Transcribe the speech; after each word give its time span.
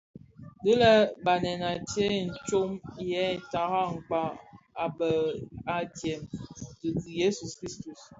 Dii 0.63 0.77
lè 0.81 0.93
Banèn 1.25 1.59
di 1.61 1.65
a 1.69 1.71
tsee 1.89 2.17
tsom 2.45 2.71
yè 3.09 3.25
tara 3.51 3.83
kpag 4.07 4.33
a 4.83 4.85
bheg 4.97 5.19
adyèm 5.77 6.21
dhi 6.81 7.11
Jesu- 7.19 7.43
Kristus. 7.57 7.99